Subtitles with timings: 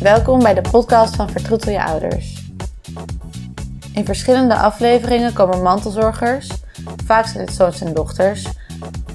[0.00, 2.44] Welkom bij de podcast van Vertroetel je ouders.
[3.94, 6.50] In verschillende afleveringen komen mantelzorgers,
[7.04, 8.46] vaak zijn het zoons en dochters,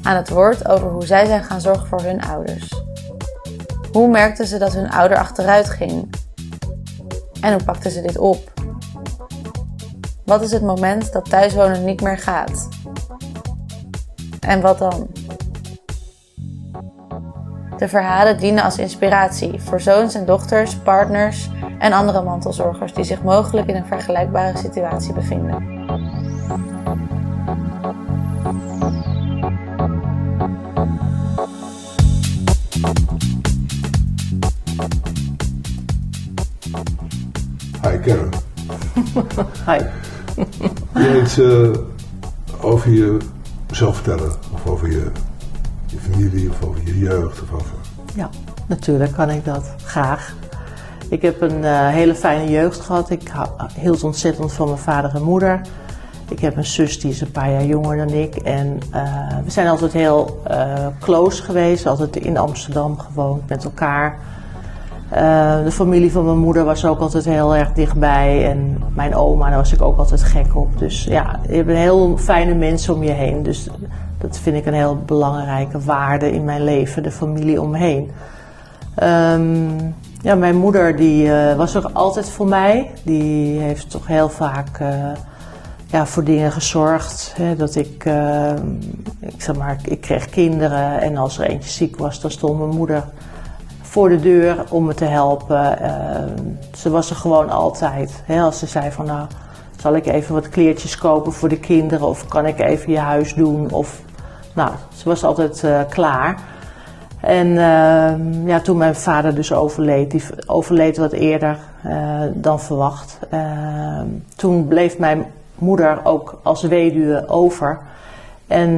[0.02, 2.82] aan het woord over hoe zij zijn gaan zorgen voor hun ouders.
[3.91, 6.09] Hoe merkten ze dat hun ouder achteruit ging?
[7.41, 8.54] En hoe pakten ze dit op?
[10.25, 12.67] Wat is het moment dat thuiswonen niet meer gaat?
[14.39, 15.07] En wat dan?
[17.78, 23.24] De verhalen dienen als inspiratie voor zoons en dochters, partners en andere mantelzorgers die zich
[23.24, 25.74] mogelijk in een vergelijkbare situatie bevinden.
[37.81, 38.30] Hi Karen.
[39.67, 39.80] Hi.
[40.92, 41.69] Wil je iets uh,
[42.61, 44.31] over jezelf vertellen?
[44.53, 45.11] Of over je, je,
[46.11, 47.41] familie, of over je jeugd?
[47.41, 47.75] Of over...
[48.16, 48.30] Ja,
[48.67, 49.75] natuurlijk kan ik dat.
[49.83, 50.35] Graag.
[51.09, 53.09] Ik heb een uh, hele fijne jeugd gehad.
[53.09, 53.31] Ik
[53.80, 55.61] hield ontzettend van mijn vader en moeder.
[56.30, 58.35] Ik heb een zus die is een paar jaar jonger dan ik.
[58.35, 60.43] En uh, we zijn altijd heel
[60.99, 61.85] close geweest.
[61.85, 64.19] Altijd in Amsterdam gewoond met elkaar.
[65.14, 68.50] Uh, de familie van mijn moeder was ook altijd heel erg dichtbij.
[68.50, 70.80] En mijn oma, daar was ik ook altijd gek op.
[70.80, 73.44] Dus ja, je hebt een heel fijne mensen om je heen.
[73.44, 73.70] Dus
[74.17, 78.11] dat vind ik een heel belangrijke waarde in mijn leven, de familie omheen.
[79.03, 82.92] Um, ja, mijn moeder die uh, was er altijd voor mij.
[83.03, 85.11] Die heeft toch heel vaak uh,
[85.86, 87.33] ja, voor dingen gezorgd.
[87.38, 88.06] Hè, dat ik,
[89.20, 92.78] ik zeg maar, ik kreeg kinderen en als er eentje ziek was, dan stond mijn
[92.78, 93.03] moeder
[93.95, 95.77] voor de deur om me te helpen.
[95.81, 95.89] Uh,
[96.77, 98.23] ze was er gewoon altijd.
[98.25, 99.27] Hè, als ze zei van nou,
[99.79, 103.33] zal ik even wat kleertjes kopen voor de kinderen of kan ik even je huis
[103.33, 103.71] doen?
[103.71, 104.02] Of,
[104.53, 106.39] nou, ze was altijd uh, klaar.
[107.19, 111.57] En uh, ja, toen mijn vader dus overleed, die overleed wat eerder
[112.33, 113.20] dan verwacht.
[114.36, 115.25] Toen bleef mijn
[115.55, 117.80] moeder ook als weduwe over.
[118.47, 118.77] En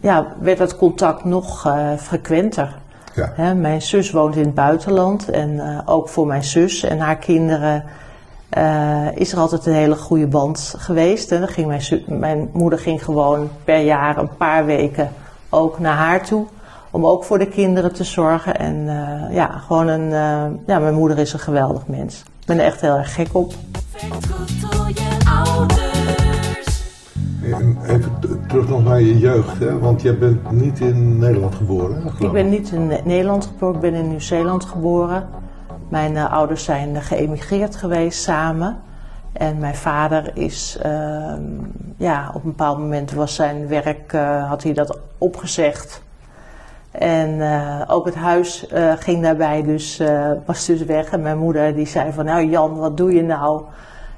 [0.00, 2.79] ja, werd het contact nog frequenter.
[3.14, 3.32] Ja.
[3.34, 7.16] Hè, mijn zus woont in het buitenland en uh, ook voor mijn zus en haar
[7.16, 7.84] kinderen
[8.58, 11.32] uh, is er altijd een hele goede band geweest.
[11.32, 15.12] En dan ging mijn, mijn, moeder ging gewoon per jaar een paar weken
[15.48, 16.46] ook naar haar toe.
[16.90, 18.56] Om ook voor de kinderen te zorgen.
[18.56, 20.10] En uh, ja, gewoon een.
[20.66, 22.22] ja, mijn moeder is een geweldig mens.
[22.40, 23.54] Ik ben er echt heel erg gek op.
[27.86, 29.78] Even terug nog naar je jeugd, hè?
[29.78, 32.02] want je bent niet in Nederland geboren.
[32.02, 35.28] Hè, ik ben niet in Nederland geboren, ik ben in Nieuw-Zeeland geboren.
[35.88, 38.76] Mijn uh, ouders zijn geëmigreerd geweest samen.
[39.32, 41.32] En mijn vader is, uh,
[41.96, 46.02] ja, op een bepaald moment was zijn werk, uh, had hij dat opgezegd.
[46.90, 47.40] En
[47.88, 48.66] ook het huis
[48.98, 50.02] ging daarbij, dus
[50.46, 51.10] was dus weg.
[51.10, 53.62] En mijn moeder die zei van, nou Jan, wat doe je nou?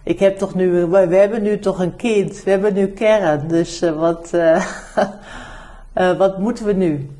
[0.02, 3.82] Ik heb toch nu, we, hebben nu toch een kind, we hebben nu kern, dus
[3.82, 4.66] uh, wat, uh,
[5.98, 7.10] uh, wat moeten we nu?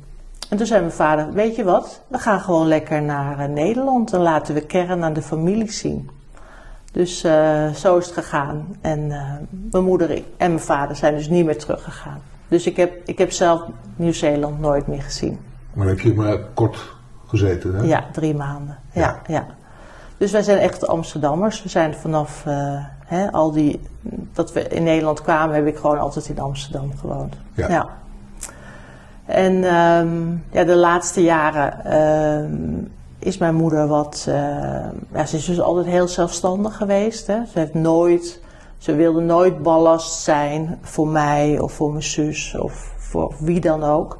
[0.49, 4.19] En toen zei mijn vader, weet je wat, we gaan gewoon lekker naar Nederland en
[4.19, 6.09] laten we kern aan de familie zien.
[6.91, 7.19] Dus
[7.75, 8.75] zo is het gegaan.
[8.81, 9.07] En
[9.71, 12.21] mijn moeder en mijn vader zijn dus niet meer teruggegaan.
[12.47, 13.63] Dus ik heb, ik heb zelf
[13.95, 15.39] Nieuw-Zeeland nooit meer gezien.
[15.73, 16.95] Maar heb je maar kort
[17.27, 17.83] gezeten, hè?
[17.83, 18.77] Ja, drie maanden.
[18.91, 19.21] ja.
[19.27, 19.33] ja.
[19.33, 19.47] ja.
[20.23, 21.63] Dus wij zijn echt Amsterdammers.
[21.63, 23.79] We zijn vanaf uh, hè, al die.
[24.33, 27.35] dat we in Nederland kwamen, heb ik gewoon altijd in Amsterdam gewoond.
[27.53, 27.69] Ja.
[27.69, 27.89] ja.
[29.25, 31.97] En um, ja, de laatste jaren
[32.43, 34.25] um, is mijn moeder wat.
[34.29, 34.35] Uh,
[35.13, 37.27] ja, ze is dus altijd heel zelfstandig geweest.
[37.27, 37.45] Hè.
[37.45, 38.41] Ze heeft nooit.
[38.77, 43.83] Ze wilde nooit ballast zijn voor mij of voor mijn zus of voor wie dan
[43.83, 44.17] ook.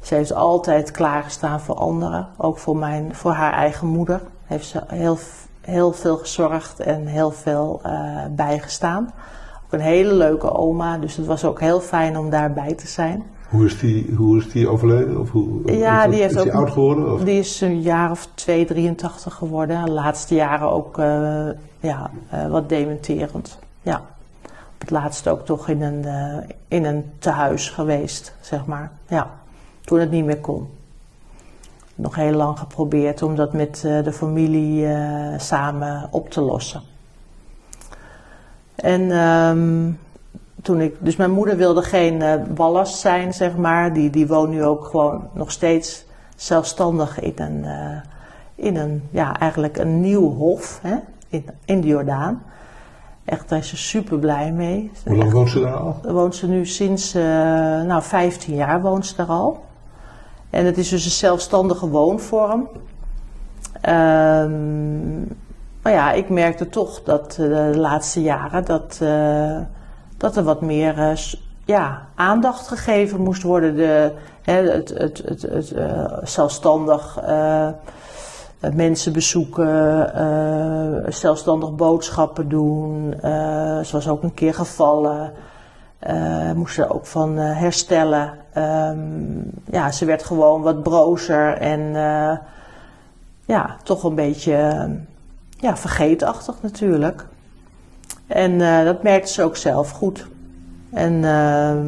[0.00, 4.82] Ze heeft altijd klaargestaan voor anderen, ook voor, mijn, voor haar eigen moeder heeft ze
[4.86, 5.18] heel,
[5.60, 9.12] heel veel gezorgd en heel veel uh, bijgestaan.
[9.64, 13.22] Ook een hele leuke oma, dus het was ook heel fijn om daarbij te zijn.
[13.48, 15.20] Hoe is die, hoe is die overleden?
[15.20, 17.12] Of hoe, ja, is die, heeft is die oud geworden?
[17.12, 17.20] Of?
[17.20, 19.84] Die is een jaar of 2, 83 geworden.
[19.84, 21.48] De laatste jaren ook uh,
[21.80, 23.58] ja, uh, wat dementerend.
[23.82, 24.02] Ja.
[24.44, 26.04] Op het laatst ook toch in een,
[26.68, 28.92] in een tehuis geweest, zeg maar.
[29.08, 29.30] Ja.
[29.80, 30.68] Toen het niet meer kon
[32.00, 36.82] nog heel lang geprobeerd om dat met uh, de familie uh, samen op te lossen.
[38.74, 39.98] En um,
[40.62, 43.92] toen ik, dus mijn moeder wilde geen uh, ballast zijn, zeg maar.
[43.92, 46.04] Die, die woont nu ook gewoon nog steeds
[46.36, 47.64] zelfstandig in een,
[48.54, 50.96] in een ja, eigenlijk een nieuw hof hè,
[51.28, 52.42] in, in de Jordaan.
[53.24, 54.90] Echt, daar is ze super blij mee.
[55.06, 56.00] Hoe lang woont ze daar al?
[56.02, 59.64] Woont ze nu sinds, nou 15 jaar woont ze daar al.
[60.50, 62.68] En het is dus een zelfstandige woonvorm.
[63.80, 65.18] Ehm,
[65.82, 69.58] maar ja, ik merkte toch dat eh, de laatste jaren dat, eh,
[70.16, 71.16] dat er wat meer eh,
[71.64, 73.76] ja, aandacht gegeven moest worden.
[73.76, 74.12] De,
[74.42, 75.74] hè, het het, het, het
[76.22, 77.18] zelfstandig
[78.74, 80.12] mensen bezoeken,
[81.08, 83.14] zelfstandig boodschappen doen.
[83.84, 85.32] ze was ook een keer gevallen.
[86.00, 88.32] Eh moest er ook van eh, herstellen.
[88.52, 88.98] Ehm,
[89.70, 92.38] ja, ze werd gewoon wat brozer en eh,
[93.44, 94.88] ja, toch een beetje
[95.56, 97.26] ja, vergeetachtig natuurlijk.
[98.26, 100.26] En dat merkte ze ook zelf goed.
[100.92, 101.80] En ehm,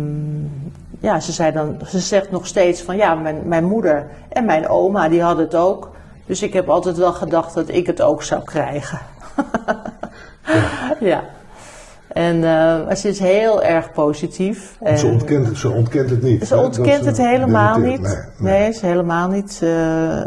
[1.01, 4.69] ja, ze, zei dan, ze zegt nog steeds van ja, mijn, mijn moeder en mijn
[4.69, 5.91] oma die hadden het ook.
[6.27, 8.99] Dus ik heb altijd wel gedacht dat ik het ook zou krijgen.
[11.01, 11.25] ja.
[12.13, 14.77] En uh, ze is heel erg positief.
[14.81, 16.47] En ze, ontkent, ze ontkent het niet.
[16.47, 18.01] Ze ontkent het helemaal niet.
[18.01, 18.59] Nee, nee.
[18.59, 19.61] nee, ze helemaal niet.
[19.63, 19.71] Uh,
[20.19, 20.25] uh,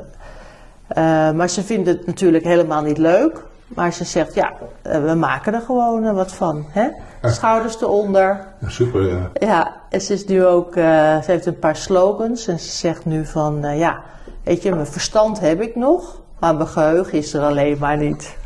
[1.32, 3.44] maar ze vindt het natuurlijk helemaal niet leuk.
[3.68, 6.66] Maar ze zegt, ja, eh, we maken er gewoon wat van.
[6.70, 6.88] Hè?
[7.22, 7.30] Ja.
[7.30, 8.48] Schouders eronder.
[8.60, 9.30] Ja, super, ja.
[9.34, 12.48] Ja, en ze is nu ook, ze heeft een paar slogans.
[12.48, 14.02] En ze zegt nu van, ja,
[14.44, 16.22] weet je, mijn verstand heb ik nog.
[16.40, 18.38] Maar mijn geheugen is er alleen maar niet.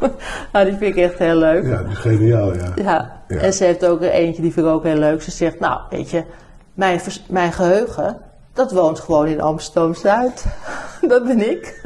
[0.52, 1.66] nou, die vind ik echt heel leuk.
[1.66, 2.72] Ja, die is geniaal, ja.
[2.74, 3.22] ja.
[3.28, 3.36] ja.
[3.36, 5.22] En ze heeft ook er eentje, die vind ik ook heel leuk.
[5.22, 6.24] Ze zegt, nou, weet je,
[6.74, 8.18] mijn, mijn geheugen,
[8.52, 10.44] dat woont gewoon in Amsterdam-Zuid.
[11.08, 11.80] dat ben ik.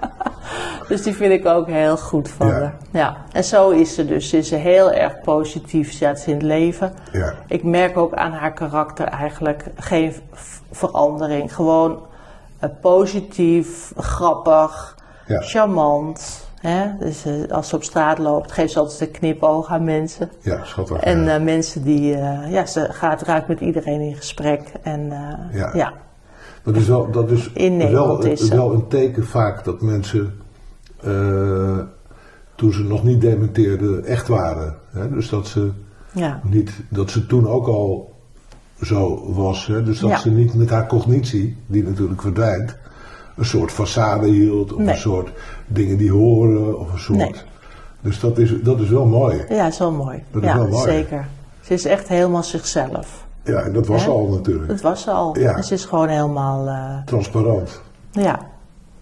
[0.88, 2.52] dus die vind ik ook heel goed van ja.
[2.52, 2.76] haar.
[2.90, 3.16] Ja.
[3.32, 4.28] En zo is ze dus.
[4.28, 6.92] Ze is heel erg positief, zet ze in het leven.
[7.12, 7.34] Ja.
[7.46, 10.14] Ik merk ook aan haar karakter eigenlijk geen
[10.70, 11.54] verandering.
[11.54, 12.06] Gewoon
[12.64, 14.96] uh, positief, grappig,
[15.26, 15.40] ja.
[15.40, 16.48] charmant.
[16.60, 16.86] Hè?
[16.98, 20.30] Dus uh, als ze op straat loopt, geeft ze altijd een knipoog aan mensen.
[20.40, 20.96] Ja, schattig.
[20.96, 21.38] En ja.
[21.38, 24.72] uh, mensen die, uh, ja, ze gaat raakt met iedereen in gesprek.
[24.82, 25.12] En
[25.52, 25.70] ja.
[25.74, 25.92] ja.
[26.62, 30.34] Dat is wel, dat is in wel, is wel een teken vaak dat mensen,
[32.54, 34.76] toen ze nog niet dementeerden, echt waren.
[34.90, 35.10] Hè?
[35.10, 35.70] Dus dat ze,
[36.12, 36.40] ja.
[36.44, 38.14] niet, dat ze toen ook al
[38.82, 39.66] zo was.
[39.66, 39.82] Hè?
[39.82, 42.76] Dus dat ze niet met haar cognitie, die natuurlijk verdwijnt,
[43.40, 44.72] een soort façade hield.
[44.72, 44.88] Of Nee.
[44.94, 45.30] een soort
[45.66, 46.78] dingen die horen.
[46.78, 47.18] Of een soort.
[47.18, 47.34] Nee.
[48.00, 49.44] Dus dat is, dat is wel mooi.
[49.48, 50.24] Ja, is wel mooi.
[50.30, 50.90] Dat is ja, wel mooi.
[50.90, 51.26] zeker.
[51.60, 53.26] Ze is echt helemaal zichzelf.
[53.44, 54.68] Ja, en dat was al natuurlijk.
[54.68, 55.38] Dat was al.
[55.38, 55.54] Ja.
[55.56, 57.80] En ze is gewoon helemaal, eh, Transparant.
[58.10, 58.38] ja.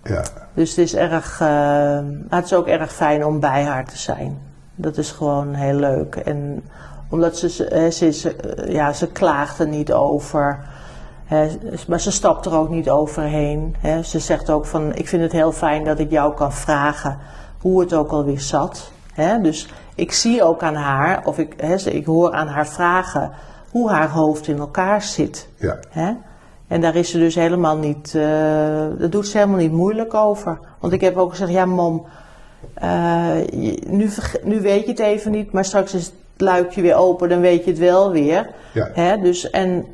[0.04, 0.22] Ja.
[0.54, 1.98] Dus het is erg, eh,
[2.28, 4.38] het is ook erg fijn om bij haar te zijn.
[4.74, 6.14] Dat is gewoon heel leuk.
[6.16, 6.64] En
[7.10, 10.58] omdat ze, ze, ze, is, eh, ja, ze klaagt er niet over.
[11.86, 13.76] Maar ze stapt er ook niet overheen.
[14.04, 17.18] Ze zegt ook van, ik vind het heel fijn dat ik jou kan vragen
[17.60, 18.92] hoe het ook alweer zat.
[19.42, 21.54] Dus ik zie ook aan haar, of ik,
[21.84, 23.30] ik hoor aan haar vragen
[23.70, 25.48] hoe haar hoofd in elkaar zit.
[25.56, 26.16] Ja.
[26.68, 28.22] En daar is ze dus helemaal niet, eh
[28.98, 30.58] daar doet ze helemaal niet moeilijk over.
[30.78, 32.06] Want ik heb ook gezegd, ja mam,
[32.74, 33.30] eh,
[33.86, 34.10] nu,
[34.42, 37.64] nu weet je het even niet, maar straks is het luikje weer open, dan weet
[37.64, 38.50] je het wel weer.
[38.94, 39.16] Ja.
[39.16, 39.86] Dus, en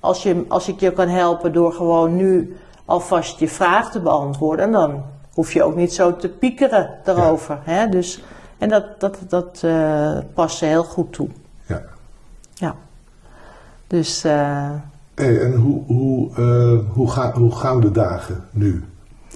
[0.00, 4.70] als, je, als ik je kan helpen door gewoon nu alvast je vraag te beantwoorden,
[4.72, 5.02] dan
[5.34, 7.58] hoef je ook niet zo te piekeren daarover.
[7.62, 7.88] Hè?
[7.88, 8.22] Dus,
[8.58, 11.28] en dat, dat, dat eh, past ze heel goed toe.
[11.66, 11.82] ja.
[12.54, 12.74] Ja.
[13.86, 14.70] Dus eh,
[15.14, 18.84] Hey, en hoe, hoe, eh, hoe, ga, hoe gaan de dagen nu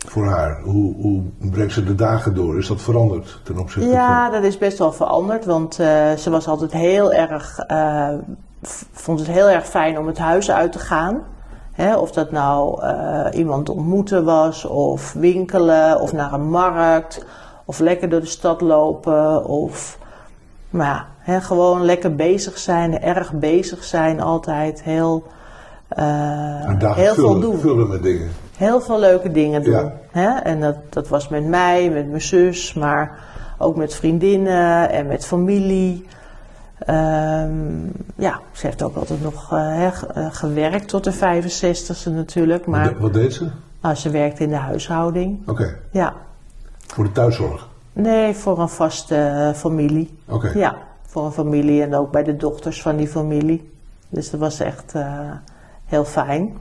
[0.06, 0.60] voor haar?
[0.62, 2.58] Hoe, hoe brengt ze de dagen door?
[2.58, 6.72] Is dat veranderd ten opzichte Ja, dat is best wel veranderd, want ze was altijd
[6.72, 7.58] heel erg,
[8.92, 11.22] vond het heel erg fijn om het huis uit te gaan.
[11.98, 17.24] Of dat nou eh, iemand ontmoeten was, of winkelen, of naar een markt,
[17.64, 19.98] of lekker door de stad lopen, of
[20.70, 25.22] maar ja, gewoon lekker bezig zijn, erg bezig zijn, altijd heel,
[25.88, 28.30] dagen heel veel doen vullen met dingen.
[28.56, 29.90] heel veel leuke dingen doen.
[30.12, 30.42] Ja.
[30.42, 33.18] En dat, dat was met mij, met mijn zus, maar
[33.58, 36.06] ook met vriendinnen en met familie.
[36.86, 37.84] Ehm,
[38.16, 39.92] ja, ze heeft ook altijd nog eh, eh,
[40.30, 42.64] gewerkt tot de 65ste natuurlijk.
[42.64, 43.48] Wat, Maar de- wat deed ze?
[43.80, 45.48] nou, ze werkte in de huishouding.
[45.48, 46.12] Oké, Ja.
[46.86, 47.68] voor de thuiszorg.
[47.92, 50.18] Nee, voor een vaste eh, familie.
[50.28, 50.50] Oké.
[50.58, 50.76] Ja,
[51.06, 53.72] voor een familie en ook bij de dochters van die familie.
[54.08, 54.94] Dus dat was echt
[55.84, 56.56] heel fijn.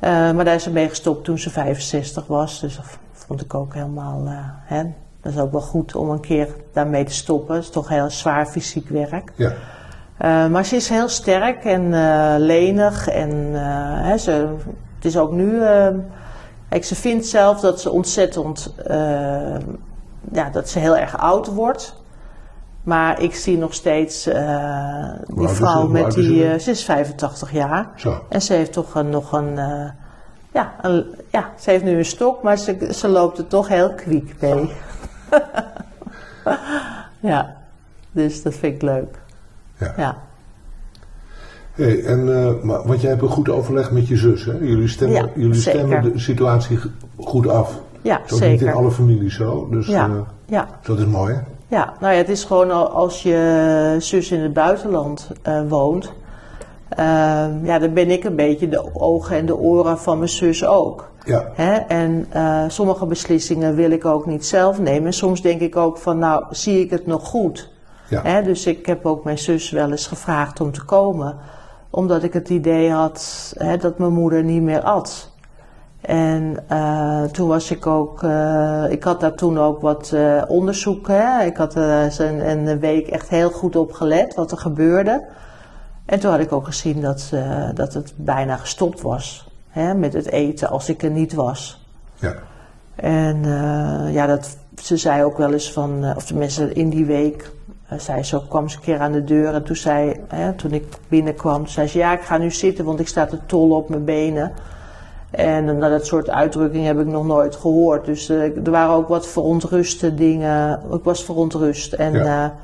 [0.00, 2.60] Maar daar is ze mee gestopt toen ze 65 was.
[2.60, 4.22] Dus dat vond ik ook helemaal.
[4.64, 4.82] hè,
[5.22, 7.54] dat is ook wel goed om een keer daarmee te stoppen.
[7.54, 9.32] Het is toch heel zwaar fysiek werk.
[9.36, 9.52] Ja,
[10.18, 13.08] Eh, maar ze is heel sterk en eh, lenig.
[13.08, 13.60] En eh,
[14.08, 14.30] hè, ze,
[14.96, 15.60] het is ook nu.
[15.62, 15.88] eh,
[16.68, 18.74] kijk, ze vindt zelf dat ze ontzettend.
[18.86, 19.56] eh,
[20.32, 21.94] ja, dat ze heel erg oud wordt.
[22.82, 24.32] Maar ik zie nog steeds die
[25.48, 25.54] ze?
[25.54, 26.58] vrouw met die.
[26.60, 26.70] ze?
[26.70, 27.90] is 85 jaar.
[27.96, 28.22] zo.
[28.28, 29.54] En ze heeft toch een, nog een,
[30.52, 33.94] Ja, een- ja, ze heeft nu een stok, maar ze, ze loopt er toch heel
[33.94, 34.72] kwiek mee.
[37.20, 37.56] ja,
[38.12, 39.18] dus dat vind ik leuk.
[39.78, 39.94] Ja.
[39.96, 40.16] Ja,
[41.72, 44.52] Hey, en, eh, maar, want jij hebt een goed overleg met je zus, hè?
[44.52, 45.80] Jullie stemmen, Ja, jullie zeker.
[45.80, 46.78] stemmen de situatie
[47.18, 47.80] goed af.
[48.02, 50.12] ja Dat is niet in alle families zo, dus Ja, eh,
[50.46, 51.40] ja, dat is mooi, hè?
[51.76, 56.12] ja, nou ja, het is gewoon al- als je zus in het buitenland eh, woont,
[57.62, 61.10] ja, dan ben ik een beetje de ogen en de oren van mijn zus ook.
[61.24, 61.74] Ja, Hè?
[61.74, 65.06] En eh, sommige beslissingen wil ik ook niet zelf nemen.
[65.06, 67.70] En soms denk ik ook van, nou, zie ik het nog goed?
[68.08, 68.42] ja, Hè?
[68.42, 71.36] Dus ik heb ook mijn zus wel eens gevraagd om te komen.
[71.90, 75.30] Omdat ik het idee had hè, dat mijn moeder niet meer at.
[76.00, 81.06] En eh, toen was ik ook, eh, ik had daar toen ook wat eh, onderzoek.
[81.08, 81.44] Hè?
[81.44, 85.24] Ik had er een, een week echt heel goed op gelet wat er gebeurde.
[86.08, 90.12] En toen had ik ook gezien dat, eh, dat het bijna gestopt was hè, met
[90.12, 91.86] het eten als ik er niet was.
[92.14, 92.34] ja,
[92.94, 97.04] En eh, ja, dat, ze zei ook wel eens van, eh, of tenminste in die
[97.04, 97.50] week,
[97.96, 100.84] zei ze kwam ze een keer aan de deur en toen zei, hè, toen ik
[101.08, 104.04] binnenkwam, zei ze, ja, ik ga nu zitten, want ik sta te tollen op mijn
[104.04, 104.52] benen.
[105.30, 108.04] En nou, dat soort uitdrukkingen heb ik nog nooit gehoord.
[108.04, 110.80] Dus er waren ook wat verontruste dingen.
[110.92, 111.92] Ik was verontrust.
[111.92, 112.54] En Ja.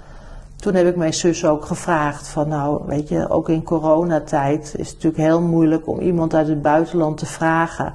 [0.65, 4.89] Toen heb ik mijn zus ook gevraagd van nou, weet je, ook in coronatijd is
[4.89, 7.95] het natuurlijk heel moeilijk om iemand uit het buitenland te vragen.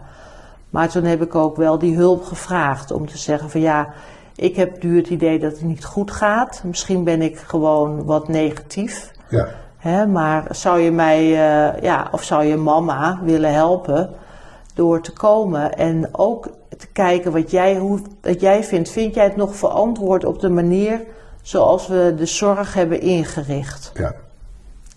[0.69, 3.93] Maar toen heb ik ook wel die hulp gevraagd om te zeggen van ja,
[4.35, 6.61] ik heb nu het idee dat het niet goed gaat.
[6.65, 9.11] Misschien ben ik gewoon wat negatief.
[9.29, 9.47] ja,
[9.77, 14.09] Hè, maar zou je mij, eh, ja, of zou je mama willen helpen
[14.73, 18.89] door te komen en ook te kijken wat jij, hoe, wat jij vindt.
[18.89, 21.01] Vind jij het nog verantwoord op de manier
[21.41, 23.91] zoals we de zorg hebben ingericht?
[23.93, 24.13] ja,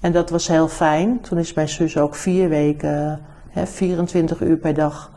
[0.01, 1.21] En dat was heel fijn.
[1.21, 3.21] Toen is mijn zus ook vier weken,
[3.51, 5.11] hè, 24 uur per dag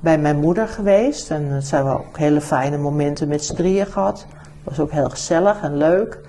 [0.00, 1.30] bij mijn moeder geweest.
[1.30, 4.26] En dat zijn we ook hele fijne momenten met z'n drieën gehad.
[4.64, 6.20] Was ook heel gezellig en leuk.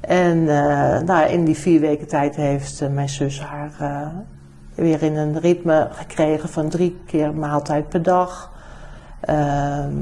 [0.00, 4.06] En eh, nou, in die vier weken tijd heeft eh, mijn zus haar eh,
[4.74, 8.52] weer in een ritme gekregen van drie keer maaltijd per dag.
[9.20, 9.94] Ehm,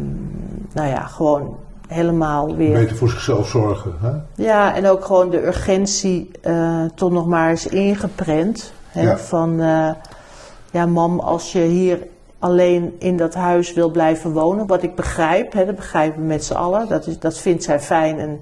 [0.73, 1.57] nou ja, gewoon
[1.89, 2.73] helemaal weer.
[2.73, 4.11] beter voor zichzelf zorgen, hè?
[4.43, 8.73] Ja, en ook gewoon de urgentie eh toch nog maar eens ingeprent.
[8.89, 9.17] Hè, Ja.
[9.19, 9.91] Van, eh,
[10.71, 12.07] ja mam, als je hier
[12.39, 16.45] alleen in dat huis wil blijven wonen, wat ik begrijp, hè, dat begrijpen we met
[16.45, 18.19] z'n allen, dat, is, dat vindt zij fijn.
[18.19, 18.39] En,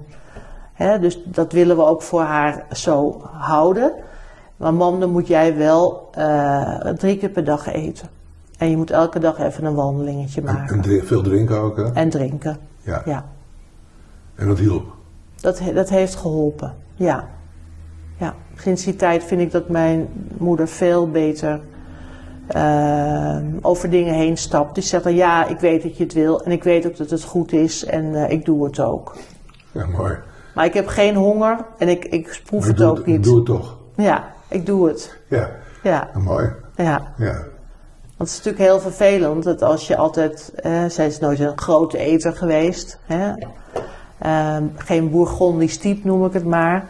[0.73, 3.91] hè, dus dat willen we ook voor haar zo houden.
[4.57, 8.07] Maar mam, dan moet jij wel eh, drie keer per dag eten.
[8.57, 10.75] En je moet elke dag even een wandelingetje En, maken.
[10.75, 11.91] en dri- veel drinken ook, hè?
[11.93, 13.25] En drinken, Ja, ja.
[14.35, 14.85] En dat hielp.
[15.35, 17.29] Dat, dat heeft geholpen, ja.
[18.19, 18.35] ja.
[18.57, 21.61] Sinds die tijd vind ik dat mijn moeder veel beter
[22.47, 24.75] eh, over dingen heen stapt.
[24.75, 27.09] Die zegt dan ja, ik weet dat je het wil en ik weet ook dat
[27.09, 29.15] het goed is en eh, ik doe het ook.
[29.71, 30.17] Ja, mooi.
[30.55, 33.23] Maar ik heb geen honger en ik, ik proef het ook niet.
[33.23, 33.77] Doe het toch.
[33.95, 35.17] Ja, ik doe het.
[35.27, 35.49] Ja,
[35.83, 36.51] Ja, ja, mooi.
[36.75, 37.13] ja.
[37.17, 37.33] Ja,
[38.17, 41.57] Want het is natuurlijk heel vervelend dat als je altijd, eh, zij is nooit een
[41.57, 43.33] grote eter geweest, hè?
[44.23, 46.87] Ehm, geen bourgondisch type noem ik het maar.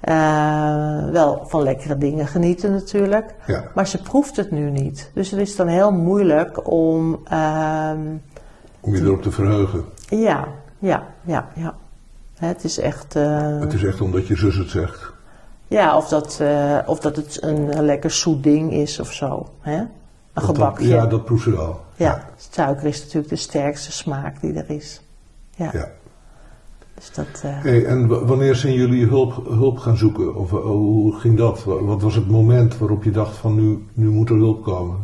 [0.00, 5.10] Eh, wel van lekkere dingen genieten natuurlijk, ja, maar ze proeft het nu niet.
[5.14, 7.98] Dus het is dan heel moeilijk om, ehm,
[8.80, 9.84] om je erop te verheugen.
[10.08, 11.74] ja, ja, ja, ja.
[12.38, 15.12] Het is echt, eh, Het is echt omdat je zus het zegt.
[15.68, 19.48] ja, of dat, eh, of dat het een, lekker zoet ding is of zo.
[19.60, 19.76] Hè?
[19.76, 19.88] Een
[20.32, 20.88] Dat- dat- gebakje.
[20.88, 21.80] ja, dat proeft ze wel.
[21.96, 25.00] Ja, suiker is natuurlijk de sterkste smaak die er is.
[25.56, 25.88] Ja, ja.
[27.00, 27.40] Dus dat...
[27.44, 30.34] eh, Hey, en wanneer zijn jullie hulp, hulp gaan zoeken?
[30.34, 31.64] Of eh, hoe ging dat?
[31.64, 34.96] Wa- Wat was het moment waarop je dacht van nu, nu moet er hulp komen?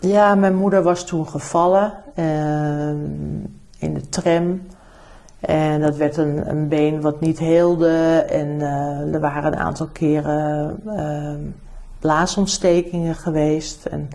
[0.00, 2.96] Ja, mijn moeder was toen gevallen ehm,
[3.78, 4.60] in de tram.
[5.40, 7.88] En dat werd een, een been wat niet heelde.
[8.30, 11.40] En eh, er waren een aantal keren ehm,
[11.98, 13.84] blaasontstekingen geweest.
[13.86, 14.08] En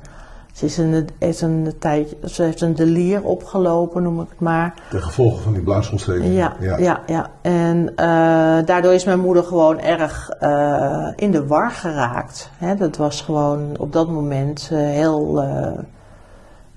[0.56, 4.74] ze, is een, heeft een tijdje, ze heeft een delier opgelopen, noem ik het maar.
[4.90, 6.36] De gevolgen van die blaasontsteking?
[6.36, 7.02] Ja, ja.
[7.08, 12.50] ja, En eh, daardoor is mijn moeder gewoon erg eh, in de war geraakt.
[12.58, 15.44] Hè, dat was gewoon op dat moment eh, heel.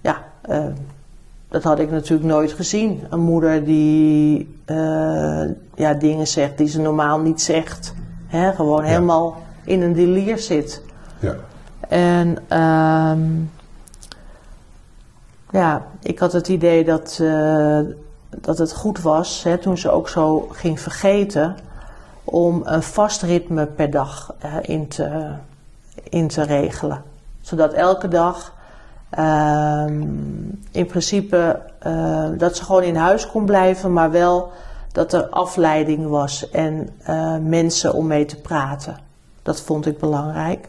[0.01, 0.17] ja,
[1.49, 3.03] dat had ik natuurlijk nooit gezien.
[3.11, 4.59] Een moeder die
[5.75, 7.95] ja, dingen zegt die ze normaal niet zegt.
[8.27, 8.89] Hè, gewoon Ja.
[8.89, 10.83] helemaal in een delier zit.
[11.21, 11.35] Ja,
[11.89, 13.21] En ehm,
[15.51, 17.81] ja, ik had het idee dat, eh,
[18.29, 21.57] dat het goed was, hè, toen ze ook zo ging vergeten,
[22.25, 25.31] om een vast ritme per dag eh, in, te,
[26.03, 27.03] in te regelen.
[27.41, 28.57] Zodat elke dag
[29.11, 30.03] Ehm,
[30.71, 34.53] in principe eh, dat ze gewoon in huis kon blijven, maar wel
[34.93, 36.89] dat er afleiding was en
[37.43, 38.97] mensen om mee te praten.
[39.43, 40.69] Dat vond ik belangrijk.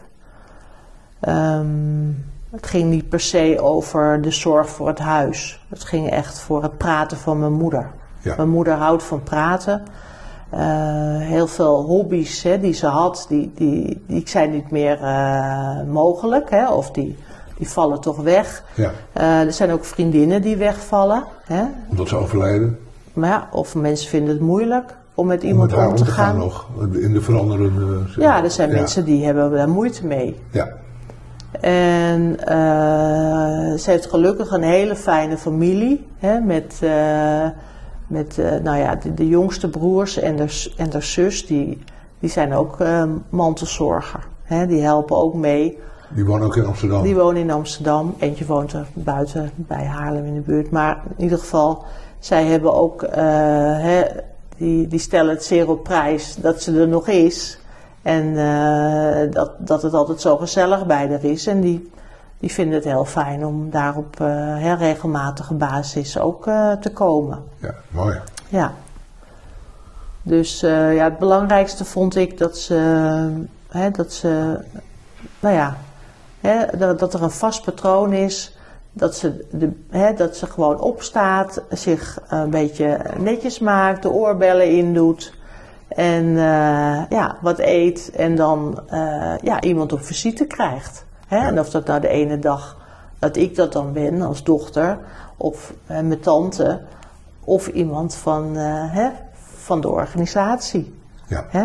[1.20, 2.08] Ehm,
[2.50, 5.60] het ging niet per se over de zorg voor het huis.
[5.68, 7.90] Het ging echt voor het praten van mijn moeder.
[8.22, 8.34] Ja.
[8.36, 9.82] Mijn moeder houdt van praten.
[10.50, 10.60] Eh,
[11.18, 16.50] heel veel hobby's hè, die ze had, die, die, die zijn niet meer eh, mogelijk.
[16.50, 17.16] Hè, of die,
[17.56, 18.64] die vallen toch weg.
[18.74, 21.24] Ja, Eh, er zijn ook vriendinnen die wegvallen.
[21.44, 21.62] Hè.
[21.88, 22.78] omdat ze overlijden.
[23.12, 26.04] Maar ja, of mensen vinden het moeilijk om met Om iemand met haar om te
[26.06, 26.36] gaan.
[26.36, 26.66] nog.
[26.92, 28.02] In de veranderende...
[28.16, 28.74] Ja, er zijn Ja.
[28.74, 30.40] mensen die hebben daar moeite mee.
[30.50, 30.68] Ja,
[31.60, 36.06] En eh, ze heeft gelukkig een hele fijne familie.
[36.18, 37.48] Hè, met eh,
[38.06, 41.46] met eh, nou ja, de, de jongste broers en de, en de zus.
[41.46, 41.82] Die,
[42.18, 42.78] die zijn ook
[43.28, 44.26] mantelzorger.
[44.42, 45.78] Hè, die helpen ook mee.
[46.14, 47.02] die wonen ook in Amsterdam.
[47.02, 48.14] Die wonen in Amsterdam.
[48.18, 50.70] Eentje woont er buiten bij Haarlem in de buurt.
[50.70, 51.84] Maar in ieder geval,
[52.18, 54.02] zij hebben ook, hè,
[54.56, 57.59] die, die stellen het zeer op prijs dat ze er nog is.
[58.02, 61.46] En eh, dat, dat het altijd zo gezellig bij haar is.
[61.46, 61.90] En die,
[62.38, 64.26] die vinden het heel fijn om daar op eh,
[64.58, 67.44] hè, regelmatige basis ook eh, te komen.
[67.58, 68.18] Ja, mooi.
[68.48, 68.72] Ja.
[70.22, 72.74] Dus ja, het belangrijkste vond ik dat ze,
[73.68, 74.60] hè, dat ze,
[75.40, 75.76] nou ja,
[76.40, 78.56] hè, dat, dat er een vast patroon is.
[78.92, 84.70] Dat ze, de, hè, dat ze gewoon opstaat, zich een beetje netjes maakt, de oorbellen
[84.70, 85.32] indoet.
[85.90, 91.04] En eh, ja, wat eet en dan eh, ja, iemand op visite krijgt.
[91.26, 91.38] Hè?
[91.38, 92.76] En of dat nou de ene dag
[93.18, 94.98] dat ik dat dan ben als dochter,
[95.36, 96.80] of eh, mijn tante,
[97.44, 99.08] of iemand van, hè,
[99.56, 100.98] van de organisatie.
[101.26, 101.64] Ja, Hè?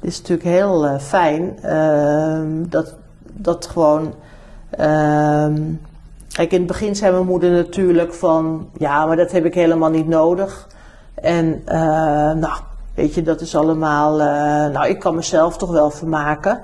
[0.00, 2.94] Het is natuurlijk heel fijn ehm, dat,
[3.32, 4.14] dat gewoon.
[4.70, 5.62] ehm,
[6.32, 9.90] kijk, in het begin zei mijn moeder natuurlijk van ja, maar dat heb ik helemaal
[9.90, 10.68] niet nodig.
[11.14, 11.62] En
[12.38, 12.58] nou,
[12.94, 14.20] weet je, dat is allemaal.
[14.20, 14.26] eh,
[14.72, 16.60] nou, ik kan mezelf toch wel vermaken.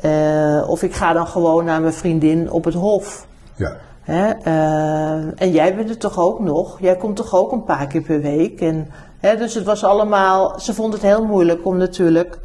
[0.00, 3.26] Eh, of ik ga dan gewoon naar mijn vriendin op het hof.
[3.56, 3.76] ja.
[4.02, 4.30] Hè?
[4.30, 6.80] eh, en jij bent er toch ook nog?
[6.80, 8.60] Jij komt toch ook een paar keer per week?
[8.60, 10.58] En, hè, dus het was allemaal.
[10.60, 12.38] Ze vond het heel moeilijk om natuurlijk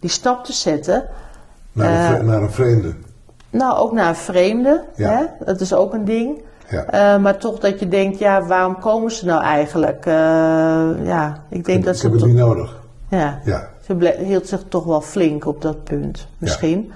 [0.00, 1.04] die stap te zetten.
[1.72, 2.94] Naar, een, naar een vreemde.
[3.50, 4.84] Nou, ook naar een vreemde.
[4.96, 5.08] Ja.
[5.08, 5.44] Hè?
[5.44, 6.42] Dat is ook een ding.
[6.70, 6.84] Ja.
[6.84, 10.06] Eh, maar toch dat je denkt, ja, waarom komen ze nou eigenlijk?
[10.06, 10.14] Eh,
[11.04, 12.76] ja, ik denk ik dat ik ze heb het niet nodig.
[13.08, 16.92] ja, Ja, ze hield zich toch wel flink op dat punt, misschien.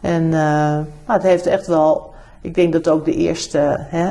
[0.00, 0.30] En eh,
[1.06, 4.10] maar het heeft echt wel, ik denk dat ook de eerste hè,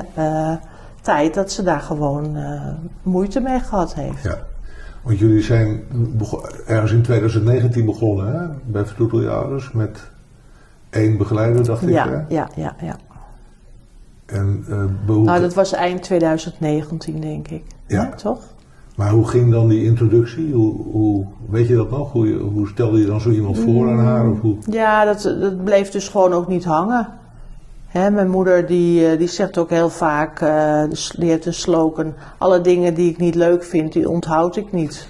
[1.02, 2.38] tijd dat ze daar gewoon
[3.04, 4.24] moeite mee gehad heeft.
[4.24, 4.48] ja.
[5.02, 5.84] Want jullie zijn
[6.65, 8.48] ergens in 2019 begonnen, hè?
[8.63, 10.00] Bij ouders, met
[10.89, 11.89] één begeleider, dacht ik.
[11.89, 11.93] Hè?
[12.28, 12.95] ja, ja, ja.
[14.31, 17.63] En eh, Nou, dat was eind 2019, denk ik.
[17.87, 18.01] Ja.
[18.01, 18.39] Ja, toch?
[18.95, 20.53] Maar hoe ging dan die introductie?
[20.53, 22.11] Hoe, hoe, weet je dat nog?
[22.11, 24.29] Hoe, hoe stelde je dan zo iemand voor aan haar?
[24.29, 24.57] Of hoe?
[24.69, 27.07] Ja, dat, dat bleef dus gewoon ook niet hangen.
[27.89, 31.53] Hè, mijn moeder die, eh, die zegt ook heel vaak, eh, dus die heeft een
[31.53, 35.07] slogan, alle dingen die ik niet leuk vind, die onthoud ik niet.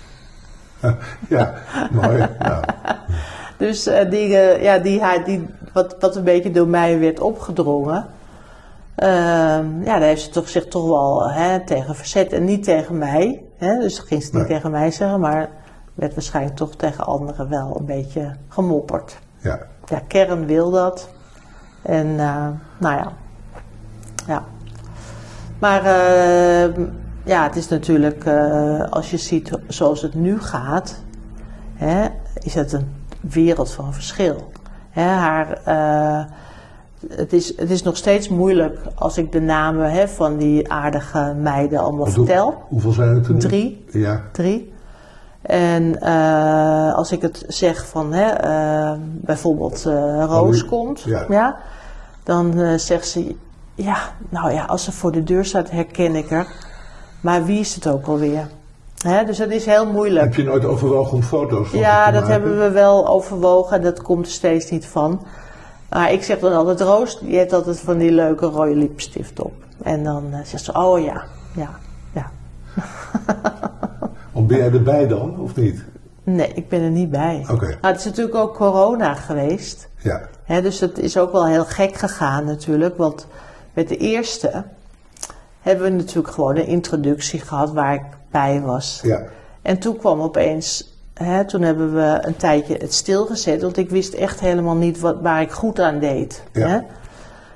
[1.30, 1.54] Ja,
[1.92, 2.18] mooi.
[2.40, 2.62] Ja.
[3.58, 8.06] Dus eh, dingen, ja, die, die, wat, wat een beetje door mij werd opgedrongen,
[9.84, 13.44] ja, daar heeft ze toch, zich toch wel hè, tegen verzet en niet tegen mij.
[13.58, 14.56] Hè, dus ging ze niet Nee.
[14.58, 15.50] tegen mij zeggen, maar
[15.94, 19.20] werd waarschijnlijk toch tegen anderen wel een beetje gemopperd.
[19.38, 19.60] ja.
[19.86, 21.10] ja, kern wil dat.
[21.82, 23.12] En eh, nou ja.
[24.28, 24.44] ja.
[25.60, 26.86] Maar eh,
[27.24, 31.04] ja, het is natuurlijk, eh, als je ziet zoals het nu gaat,
[31.74, 34.52] hè, is het een wereld van verschil.
[34.90, 36.26] Hè, haar, eh,
[37.08, 41.34] het, is, het is nog steeds moeilijk als ik de namen hè, van die aardige
[41.42, 42.54] meiden allemaal hoe- vertel.
[42.68, 43.40] hoeveel zijn het er nu?
[43.40, 43.86] Drie.
[43.92, 44.74] Ja, Drie.
[45.42, 51.26] En eh, als ik het zeg van hè, eh, bijvoorbeeld eh, Roos komt, ja.
[51.30, 51.58] ja.
[52.24, 53.36] dan zegt ze,
[53.76, 53.98] ja,
[54.30, 56.48] nou ja, als ze voor de deur staat herken ik haar.
[57.22, 58.48] Maar wie is het ook alweer?
[58.98, 60.24] Hè, dus het is heel moeilijk.
[60.26, 62.36] heb je nooit overwogen om foto's van Ja, te dat maken?
[62.42, 63.82] hebben we wel overwogen.
[63.82, 65.22] Dat komt er steeds niet van.
[65.90, 69.54] Maar ik zeg dan altijd, Roos, die heeft altijd van die leuke rode lipstift op.
[69.84, 71.24] En dan eh, zegt ze, oh ja,
[71.56, 71.70] ja,
[72.14, 72.32] ja.
[74.34, 75.84] Of ben jij erbij dan, of niet?
[76.24, 77.46] Nee, ik ben er niet bij.
[77.52, 77.66] Oké.
[77.66, 79.90] Nou, het is natuurlijk ook corona geweest.
[79.98, 82.98] Ja, Hè, dus het is ook wel heel gek gegaan natuurlijk.
[82.98, 83.28] Want
[83.74, 84.64] met de eerste
[85.62, 89.00] hebben we natuurlijk gewoon een introductie gehad waar ik bij was.
[89.04, 89.24] ja,
[89.62, 90.89] En toen kwam opeens,
[91.24, 93.62] hè, toen hebben we een tijdje het stilgezet.
[93.62, 96.44] Want ik wist echt helemaal niet wat, waar ik goed aan deed.
[96.54, 96.68] Ja.
[96.68, 96.80] Hè?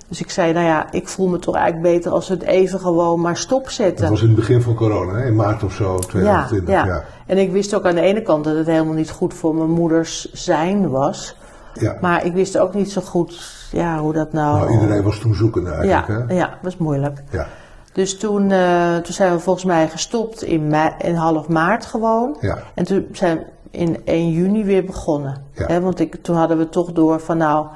[0.08, 2.80] Dus ik zei, nou ja, ik voel me toch eigenlijk beter als we het even
[2.80, 4.02] gewoon maar stopzetten.
[4.02, 5.26] Dat was in het begin van corona, hè?
[5.26, 6.70] in maart of zo, 2020.
[6.74, 7.04] ja, Ja, ja.
[7.26, 9.70] En ik wist ook aan de ene kant dat het helemaal niet goed voor mijn
[9.70, 11.38] moeders zijn was.
[11.74, 11.98] ja.
[12.02, 14.58] Maar ik wist ook niet zo goed ja, hoe dat nou...
[14.60, 16.08] Nou, iedereen was toen zoekende eigenlijk.
[16.08, 16.34] ja, Hè?
[16.40, 17.24] ja, was moeilijk.
[17.32, 17.48] Ja,
[17.94, 22.38] Dus toen, eh, toen zijn we volgens mij gestopt in, mei, in half maart gewoon.
[22.40, 23.40] ja, En toen zijn
[23.74, 25.44] in 1 juni weer begonnen.
[25.54, 25.66] Ja.
[25.66, 27.68] Hè, want ik, toen hadden we toch door van nou,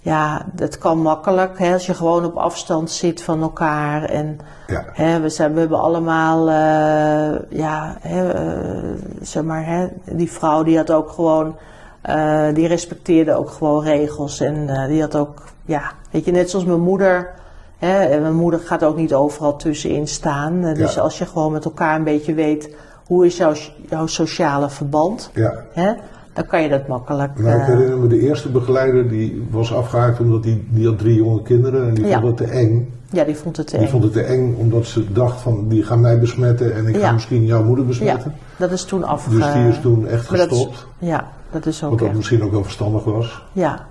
[0.00, 1.58] ja, dat kan makkelijk.
[1.58, 4.04] Hè, als je gewoon op afstand zit van elkaar.
[4.04, 4.84] En ja.
[4.92, 10.62] hè, we, zijn, we hebben allemaal, eh, ja, hè, eh, zeg maar, hè, die vrouw
[10.62, 11.56] die had ook gewoon,
[12.00, 14.40] eh, die respecteerde ook gewoon regels.
[14.40, 17.30] En die had ook, ja, weet je, net zoals mijn moeder.
[17.78, 20.60] Hè, en mijn moeder gaat ook niet overal tussenin staan.
[20.60, 21.00] Dus Ja.
[21.00, 22.76] als je gewoon met elkaar een beetje weet
[23.08, 23.52] hoe is jouw,
[23.88, 25.64] jouw sociale verband, ja.
[25.72, 25.92] hè,
[26.32, 27.38] dan kan je dat makkelijk.
[27.38, 30.98] Nou, ik eh, herinner me, de eerste begeleider die was afgehaakt omdat die, die had
[30.98, 32.20] drie jonge kinderen en die Ja.
[32.20, 32.92] vond het te eng.
[33.10, 33.90] ja, die vond het te Die eng.
[33.90, 37.00] vond het te eng omdat ze dacht van die gaan mij besmetten en ik ga
[37.00, 37.12] Ja.
[37.12, 38.34] misschien jouw moeder Ja, besmetten.
[38.56, 39.30] dat is toen afge...
[39.30, 40.86] Dus die is toen echt maar dat is- gestopt.
[40.98, 42.16] ja, dat is ook Wat dat echt.
[42.16, 43.42] misschien ook wel verstandig was.
[43.52, 43.86] Ja,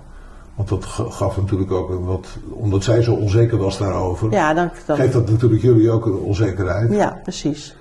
[0.54, 4.96] Want dat gaf natuurlijk ook wat, omdat zij zo onzeker was daarover, ja, dan, dan,
[4.96, 6.92] geeft dat natuurlijk jullie ook een onzekerheid.
[6.92, 7.76] ja, precies.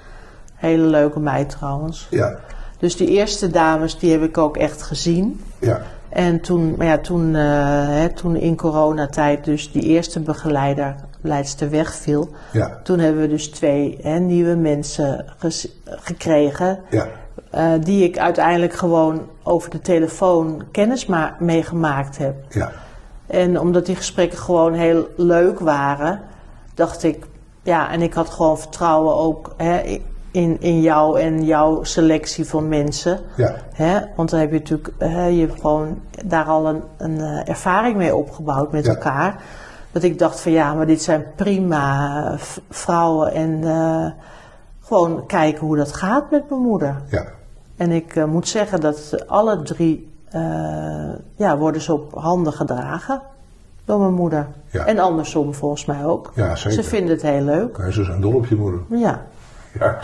[0.57, 2.07] Hele leuke meid trouwens.
[2.09, 2.35] Ja,
[2.79, 5.41] Dus die eerste dames, die heb ik ook echt gezien.
[5.59, 7.41] ja, En toen, maar ja, toen, eh,
[7.87, 12.29] hè, toen in coronatijd dus die eerste begeleider leidster wegviel.
[12.51, 15.25] ja, Toen hebben we dus twee hè, nieuwe mensen
[15.85, 16.79] gekregen.
[16.89, 17.07] ja,
[17.51, 22.35] eh, die ik uiteindelijk gewoon over de telefoon kennis ma- meegemaakt heb.
[22.49, 22.71] ja,
[23.27, 26.21] En omdat die gesprekken gewoon heel leuk waren,
[26.73, 27.25] dacht ik,
[27.63, 29.99] ja, en ik had gewoon vertrouwen ook hè,
[30.37, 33.19] in, in jou en jouw selectie van mensen.
[33.35, 33.99] ja, Hè?
[34.15, 37.97] Want dan heb je natuurlijk hè, je hebt gewoon daar al een, een eh, ervaring
[37.97, 38.91] mee opgebouwd met Ja.
[38.91, 39.41] elkaar.
[39.91, 44.05] Dat ik dacht van ja, maar dit zijn prima eh, vrouwen en eh,
[44.83, 46.95] gewoon kijken hoe dat gaat met mijn moeder.
[47.09, 47.25] ja,
[47.77, 50.15] En ik moet zeggen dat alle drie
[51.35, 53.21] ja, worden ze op handen gedragen
[53.85, 54.47] door mijn moeder.
[54.67, 54.85] Ja.
[54.85, 56.31] En andersom volgens mij ook.
[56.35, 56.83] ja, Ze zeker.
[56.89, 57.77] vinden het heel leuk.
[57.77, 58.79] Ja, ze zijn dol op je moeder.
[58.89, 59.25] Ja,
[59.79, 59.99] Ja,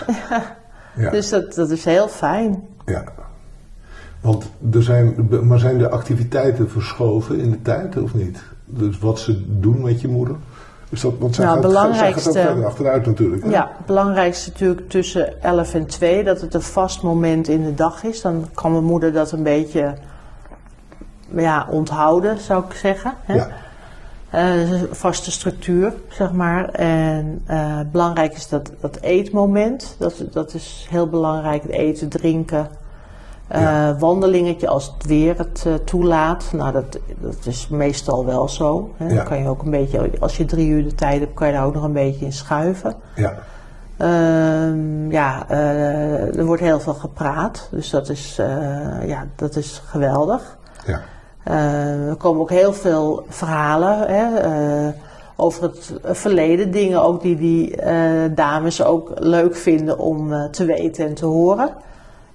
[1.04, 2.68] ja, dus dat, dat is heel fijn.
[2.86, 3.04] ja.
[4.22, 8.44] Want er zijn, maar zijn de activiteiten verschoven in de tijd of niet?
[8.66, 10.36] Dus wat ze doen met je moeder?
[10.90, 13.44] Is dat, want zij Nou, gaat, belangrijkste- zij gaat ook achteruit natuurlijk.
[13.44, 13.50] hè?
[13.50, 17.74] Ja, het belangrijkste natuurlijk tussen 11 en 2, dat het een vast moment in de
[17.74, 18.22] dag is.
[18.22, 19.94] Dan kan mijn moeder dat een beetje
[21.36, 23.14] ja, onthouden, zou ik zeggen.
[23.24, 23.34] Hè?
[23.36, 23.48] Ja,
[24.34, 26.70] Een vaste structuur, zeg maar.
[26.70, 29.96] En eh, belangrijk is dat, dat eetmoment.
[30.00, 31.62] Dat, dat is heel belangrijk.
[31.62, 32.68] Het eten, drinken.
[33.48, 33.96] Eh, Ja.
[33.96, 36.50] Wandelingetje als het weer het toelaat.
[36.54, 38.94] Nou, dat, dat is meestal wel zo.
[38.98, 39.08] Hè.
[39.08, 39.16] Ja.
[39.16, 41.54] Dan kan je ook een beetje, als je drie uur de tijd hebt, kan je
[41.54, 42.96] daar ook nog een beetje in schuiven.
[43.16, 43.34] ja,
[43.98, 47.68] Ehm, ja, er wordt heel veel gepraat.
[47.72, 48.36] Dus dat is,
[49.06, 50.58] ja, dat is geweldig.
[50.86, 51.02] ja,
[51.44, 54.94] er komen ook heel veel verhalen hè, eh,
[55.36, 56.72] over het verleden.
[56.72, 61.26] Dingen ook die die eh, dames ook leuk vinden om eh, te weten en te
[61.26, 61.70] horen.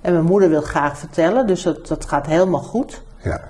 [0.00, 3.02] En mijn moeder wil graag vertellen, dus dat, dat gaat helemaal goed.
[3.22, 3.40] ja.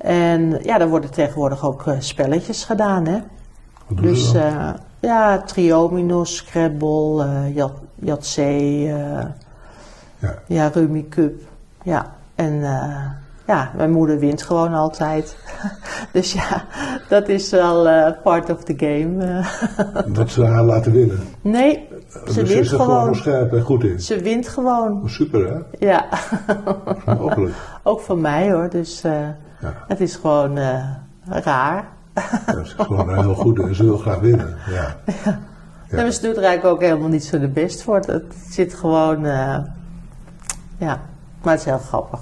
[0.00, 3.06] En ja, er worden tegenwoordig ook eh, spelletjes gedaan.
[3.06, 3.18] Hè?
[3.86, 7.54] Wat Dus eh, ja, Triominos, Scrabble, eh
[8.02, 8.88] Jat, eh,
[10.18, 10.34] ja.
[10.46, 11.40] ja, Rummy Cup.
[11.82, 13.10] Ja, en eh,
[13.50, 15.36] ja, mijn moeder wint gewoon altijd.
[16.12, 16.64] dus ja,
[17.08, 19.24] dat is wel eh, part of the game.
[19.24, 20.06] eh.
[20.18, 21.20] Dat ze haar laten winnen.
[21.40, 24.00] nee, ze dus ze wint is er gewoon scherp en goed in.
[24.00, 25.02] Ze wint gewoon.
[25.08, 25.86] Super hè?
[25.86, 26.06] Ja,
[27.06, 27.54] Mogelijk.
[27.82, 28.70] ook van mij hoor.
[28.70, 29.12] Dus eh,
[29.60, 29.74] Ja.
[29.88, 30.84] het is gewoon eh,
[31.28, 31.88] raar.
[32.14, 34.56] Ja, ze is gewoon heel goed en ze wil graag winnen.
[34.70, 34.96] Ja.
[35.88, 35.96] Ja.
[35.98, 37.96] En ze doet er eigenlijk ook helemaal niet zo de best voor.
[37.96, 39.58] Het zit gewoon, eh,
[40.78, 41.00] ja,
[41.42, 42.20] maar het is heel grappig.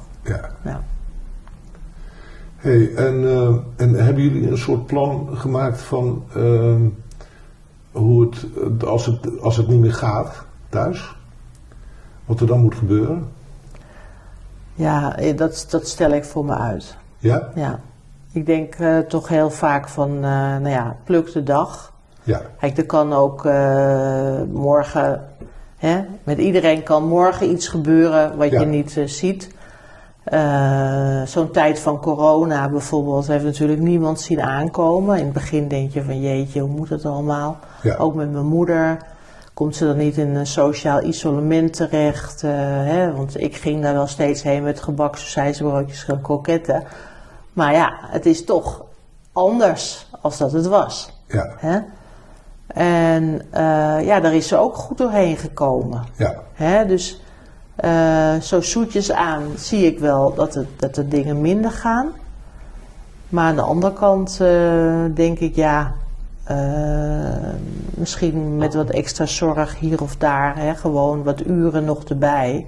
[0.64, 0.80] ja.
[2.58, 6.80] Hey, en, eh, en hebben jullie een soort plan gemaakt van ehm,
[7.92, 8.46] hoe het,
[8.84, 11.16] als het, als het niet meer gaat thuis,
[12.24, 13.28] wat er dan moet gebeuren?
[14.74, 16.96] Ja, eh, dat, dat stel ik voor me uit.
[17.18, 17.48] Ja?
[17.54, 17.80] Ja.
[18.32, 21.92] Ik denk eh, toch heel vaak van, nou ja, pluk de dag.
[22.22, 23.44] Ja, Kijk, er kan ook
[24.52, 25.24] morgen,
[25.76, 28.60] hè, met iedereen kan morgen iets gebeuren wat Ja.
[28.60, 29.56] je niet ziet.
[30.30, 35.18] Eh, Zo'n tijd van corona bijvoorbeeld heeft natuurlijk niemand zien aankomen.
[35.18, 37.56] In het begin denk je van jeetje, hoe moet het allemaal?
[37.82, 38.98] ja, Ook met mijn moeder.
[39.54, 42.42] Komt ze dan niet in een sociaal isolement terecht?
[42.42, 42.50] eh,
[42.84, 43.12] hè?
[43.12, 45.18] Want ik ging daar wel steeds heen met gebak,
[45.58, 46.82] broodjes en kroketten.
[47.52, 48.84] Maar ja, het is toch
[49.32, 51.12] anders als dat het was.
[51.26, 51.78] Ja, Hè?
[52.66, 56.04] En eh, ja, daar is ze ook goed doorheen gekomen.
[56.16, 56.86] ja, Hè?
[56.86, 57.22] Dus
[57.78, 62.10] eh, zo zoetjes aan zie ik wel dat, het, dat de dingen minder gaan.
[63.28, 65.94] Maar aan de andere kant eh, denk ik, ja,
[66.44, 66.56] eh,
[67.90, 72.66] misschien met wat extra zorg hier of daar, hè, gewoon wat uren nog erbij.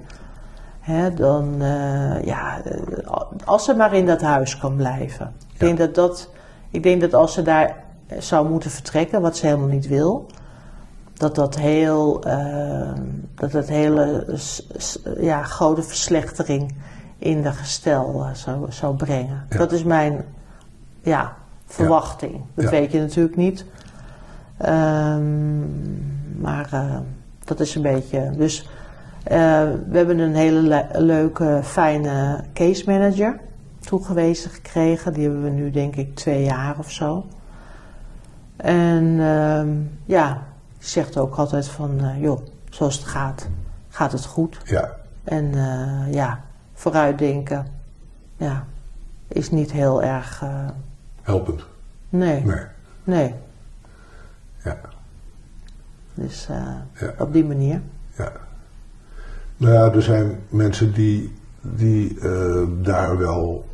[0.79, 1.55] Hè, dan,
[2.23, 2.61] ja,
[3.45, 5.33] als ze maar in dat huis kan blijven.
[5.53, 6.29] Ik, denk dat dat,
[6.69, 7.83] ik denk dat als ze daar
[8.17, 10.27] zou moeten vertrekken, wat ze helemaal niet wil,
[11.21, 12.91] dat dat heel, eh,
[13.35, 14.25] dat dat hele
[15.19, 16.73] ja, grote verslechtering
[17.17, 19.45] in de gestel eh, zou, zou brengen.
[19.49, 19.57] Ja.
[19.57, 20.25] Dat is mijn
[21.01, 22.41] ja, verwachting.
[22.53, 22.69] Dat Ja.
[22.71, 23.65] weet je natuurlijk niet.
[24.57, 25.59] Ehm,
[26.41, 26.97] maar eh,
[27.45, 28.31] dat is een beetje.
[28.37, 28.67] Dus
[29.23, 33.39] we hebben een hele le- leuke, fijne case manager
[33.79, 35.13] toegewezen gekregen.
[35.13, 37.25] Die hebben we nu, denk ik, twee jaar of zo.
[38.55, 39.69] En ehm,
[40.05, 40.41] ja,
[40.81, 43.47] zegt ook altijd van, eh, joh, zoals het gaat,
[43.89, 44.57] gaat het goed.
[44.63, 47.67] ja, En eh, ja, vooruitdenken,
[48.37, 48.65] ja,
[49.27, 50.67] is niet heel erg, eh,
[51.21, 51.65] helpend.
[52.09, 52.63] nee, Nee,
[53.03, 53.35] nee.
[54.63, 54.77] ja,
[56.13, 56.47] Dus
[56.99, 57.13] Ja.
[57.17, 57.81] op die manier.
[58.17, 58.31] ja.
[59.57, 62.17] Nou ja, er zijn mensen die, die
[62.81, 63.65] daar wel.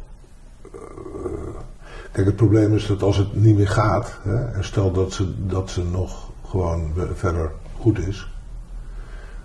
[2.11, 5.47] kijk, het probleem is dat als het niet meer gaat, hè, en stel dat ze,
[5.47, 8.31] dat ze nog gewoon verder goed is,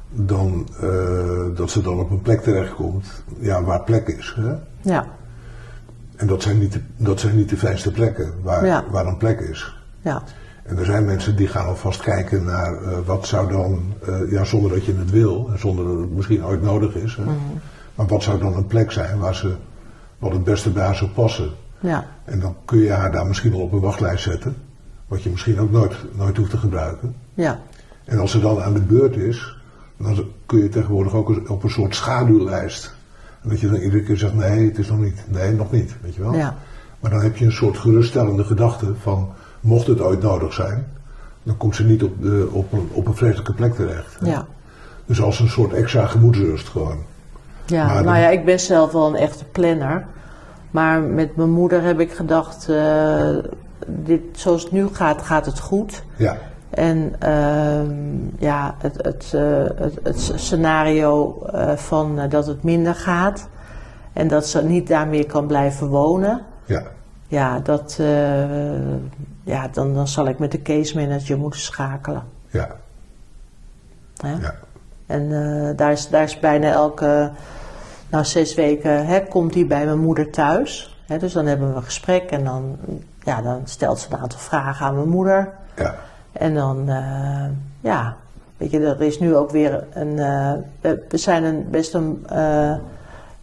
[0.08, 4.36] dan eh, dat ze dan op een plek terechtkomt, ja, waar plek is.
[4.36, 4.52] Hè?
[4.80, 5.06] Ja,
[6.16, 8.84] En dat zijn niet de, dat zijn niet de fijnste plekken waar, Ja.
[8.90, 9.76] waar een plek is.
[10.00, 10.22] ja,
[10.62, 14.44] En er zijn mensen die gaan alvast kijken naar eh, wat zou dan, eh, ja,
[14.44, 17.16] zonder dat je het wil en zonder dat het misschien ooit nodig is.
[17.16, 17.24] Hè,
[17.94, 19.54] Maar wat zou dan een plek zijn waar ze,
[20.18, 21.50] wat het beste bij haar zou passen?
[21.80, 24.56] ja, En dan kun je haar daar misschien wel op een wachtlijst zetten,
[25.12, 27.14] wat je misschien ook nooit, nooit hoeft te gebruiken.
[27.34, 27.60] ja,
[28.04, 29.56] En als ze dan aan de beurt is,
[29.96, 32.94] dan kun je tegenwoordig ook op een soort schaduwlijst.
[33.42, 35.94] En dat je dan iedere keer zegt, nee, het is nog niet, nee, nog niet,
[36.02, 36.34] weet je wel.
[36.34, 36.56] ja,
[37.00, 40.86] Maar dan heb je een soort geruststellende gedachte van, mocht het ooit nodig zijn,
[41.42, 44.16] dan komt ze niet op, de, op, een, op een vreselijke plek terecht.
[44.20, 44.26] hè.
[44.26, 44.46] ja.
[45.06, 46.98] Dus als een soort extra gemoedsrust gewoon.
[47.66, 50.06] Ja, Maar nou dan- ja, ik ben zelf wel een echte planner.
[50.70, 53.36] Maar met mijn moeder heb ik gedacht, eh,
[53.86, 56.02] dit, zoals het nu gaat, gaat het goed.
[56.16, 56.36] Ja,
[56.70, 57.94] En ehm,
[58.38, 63.48] ja, het, het, eh, het, het scenario eh, van eh, dat het minder gaat
[64.12, 66.42] en dat ze niet daar meer kan blijven wonen.
[66.64, 66.82] ja,
[67.28, 68.00] Ja, dat,
[69.44, 72.22] ja dan, dan zal ik met de case manager moeten schakelen.
[72.48, 72.68] ja,
[74.16, 74.32] Hè?
[74.32, 74.54] ja,
[75.06, 75.28] En
[75.76, 77.30] daar, is, daar is bijna elke,
[78.08, 80.96] nou zes weken, hè, komt die bij mijn moeder thuis.
[81.06, 82.76] Hè, dus dan hebben we een gesprek en dan,
[83.24, 85.50] ja, dan stelt ze een aantal vragen aan mijn moeder.
[85.76, 85.94] ja,
[86.32, 87.44] En dan, eh,
[87.80, 88.16] ja,
[88.56, 92.24] weet je, er is nu ook weer een, eh, we, we zijn een best een,
[92.28, 92.36] eh,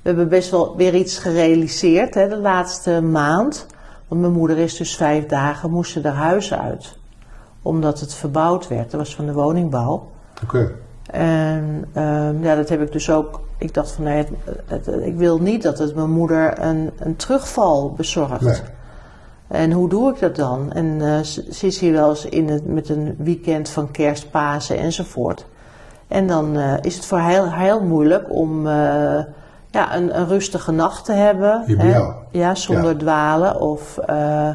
[0.01, 3.65] we hebben best wel weer iets gerealiseerd hè, de laatste maand.
[4.07, 6.97] Want mijn moeder is dus vijf dagen, moest ze er huis uit.
[7.61, 10.07] Omdat het verbouwd werd, dat was van de woningbouw.
[10.43, 10.71] oké.
[11.11, 13.41] En ehm, ja, dat heb ik dus ook.
[13.57, 14.17] Ik dacht van nee,
[14.67, 18.41] het, het- ik wil niet dat het mijn moeder een, een terugval bezorgt.
[18.41, 18.61] Nee.
[19.49, 20.71] En hoe doe ik dat dan?
[20.71, 25.45] En ze, is hier wel eens in het, met een weekend van kerst, Pasen enzovoort.
[26.09, 28.73] En dan eh, is het voor haar heel, heel moeilijk om eh,
[29.71, 31.63] ja, een, een rustige nacht te hebben.
[31.65, 31.99] Hè?
[32.31, 32.97] Ja, zonder Ja.
[32.97, 34.49] dwalen of eh,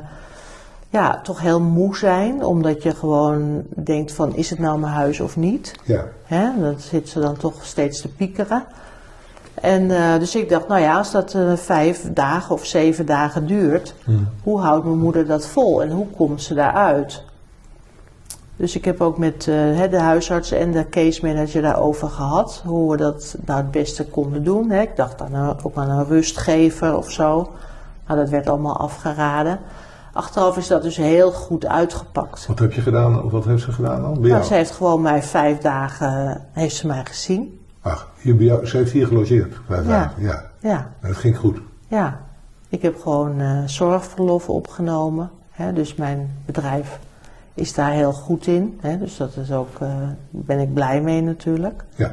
[0.88, 2.44] ja, toch heel moe zijn.
[2.44, 5.74] Omdat je gewoon denkt van is het nou mijn huis of niet?
[5.84, 8.64] Ja, Hè, dan zit ze dan toch steeds te piekeren.
[9.64, 13.46] En eh, dus ik dacht, nou ja, als dat eh, vijf dagen of zeven dagen
[13.46, 13.94] duurt,
[14.42, 17.22] hoe houdt mijn moeder dat vol en hoe komt ze daaruit?
[18.56, 22.90] Dus ik heb ook met eh, de huisarts en de case manager daarover gehad, hoe
[22.90, 24.70] we dat nou het beste konden doen.
[24.70, 24.80] Hè.
[24.80, 27.50] Ik dacht dan ook aan een rustgever of zo,
[28.06, 29.58] maar dat werd allemaal afgeraden.
[30.12, 32.46] Achteraf is dat dus heel goed uitgepakt.
[32.46, 34.20] wat heb je gedaan, of wat heeft ze gedaan dan?
[34.20, 37.62] Nou, ze heeft gewoon mij vijf dagen, heeft ze mij gezien.
[37.84, 39.88] Ach, hier bij jou, ze heeft hier gelogeerd, vijf Ja.
[39.90, 40.22] dagen.
[40.22, 41.58] Ja, Ja, en dat ging goed.
[41.88, 42.20] ja.
[42.68, 45.30] Ik heb gewoon eh, zorgverlof opgenomen.
[45.50, 46.98] Hè, dus mijn bedrijf
[47.54, 48.78] is daar heel goed in.
[48.80, 49.88] Hè, dus dat is ook, eh
[50.30, 51.84] ben ik blij mee natuurlijk.
[51.94, 52.10] Ja,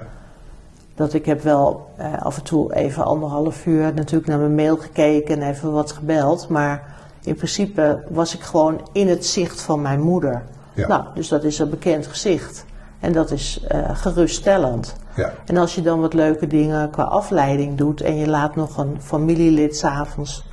[0.96, 4.78] Dat ik heb wel eh, af en toe even anderhalf uur natuurlijk naar mijn mail
[4.78, 6.50] gekeken en even wat gebeld.
[6.50, 6.84] Maar
[7.24, 10.42] in principe was ik gewoon in het zicht van mijn moeder.
[10.74, 10.88] Ja.
[10.88, 12.66] Nou, dus dat is een bekend gezicht.
[13.02, 14.96] En dat is eh, geruststellend.
[15.16, 18.78] ja, En als je dan wat leuke dingen qua afleiding doet en je laat nog
[18.78, 20.44] een familielid s'avonds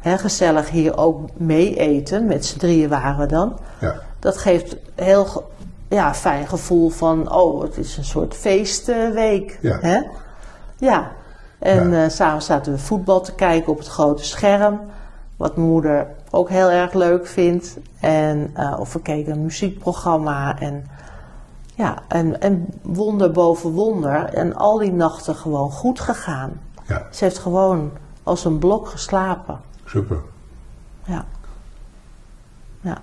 [0.00, 4.76] hè, gezellig hier ook mee eten, met z'n drieën waren we dan, ja, dat geeft
[4.94, 5.42] heel ge-
[5.88, 9.58] ja, fijn gevoel van, oh, het is een soort feestweek.
[9.60, 9.78] Ja.
[9.80, 9.98] Hè?
[10.78, 11.10] ja.
[11.58, 12.04] En Ja.
[12.04, 14.80] eh, s'avonds zaten we voetbal te kijken op het grote scherm.
[15.36, 17.76] Wat mijn moeder ook heel erg leuk vindt.
[18.00, 20.58] En, eh, of we keken een muziekprogramma.
[20.60, 20.86] En,
[21.74, 24.24] ja, en, en wonder boven wonder.
[24.24, 26.60] En al die nachten gewoon goed gegaan.
[26.86, 27.90] Ja, Ze heeft gewoon
[28.22, 29.60] als een blok geslapen.
[29.84, 30.18] super.
[31.04, 31.24] Ja.
[32.80, 32.98] ja.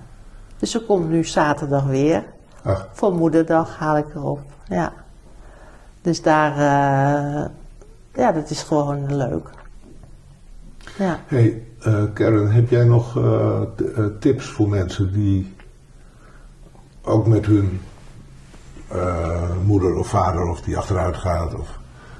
[0.57, 2.23] Dus ze komt nu zaterdag weer.
[2.63, 4.39] Ach, Voor moederdag haal ik erop.
[4.67, 4.93] Ja.
[6.01, 7.49] Dus daar, eh,
[8.13, 9.49] ja, dat is gewoon leuk.
[10.97, 11.19] Ja.
[11.25, 13.61] hey, eh, Karen, heb jij nog eh,
[14.19, 15.55] tips voor mensen die
[17.01, 17.81] ook met hun
[18.91, 21.79] eh, moeder of vader of die achteruit gaat of,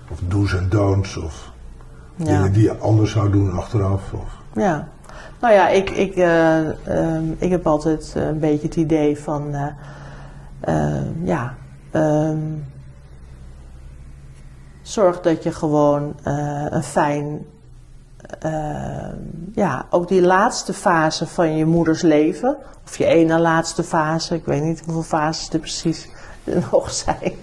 [0.09, 1.51] of do's en don'ts of
[2.15, 2.25] Ja.
[2.25, 4.13] dingen die je anders zou doen achteraf?
[4.13, 4.87] Of, Ja.
[5.41, 9.65] Nou ja, ik, ik, eh, ehm, ik heb altijd een beetje het idee van, eh,
[10.59, 11.53] ehm, ja,
[11.91, 12.37] ehm,
[14.81, 16.15] zorg dat je gewoon
[16.69, 17.45] een fijn,
[19.53, 24.45] ja, ook die laatste fase van je moeders leven, of je ene laatste fase, ik
[24.45, 26.09] weet niet hoeveel fases er precies
[26.71, 27.33] nog zijn.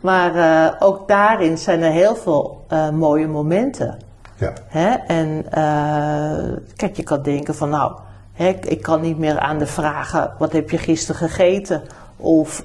[0.00, 3.98] Maar eh, ook daarin zijn er heel veel eh, mooie momenten.
[4.36, 4.88] ja, Hè?
[4.90, 7.92] En eh, kijk, je kan denken van nou,
[8.32, 11.82] hè, ik- kan niet meer aan de vragen wat heb je gisteren gegeten?
[12.16, 12.64] Of